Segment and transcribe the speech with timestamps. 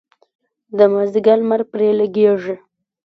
[0.77, 2.55] د مازدیګر لمر پرې لګیږي.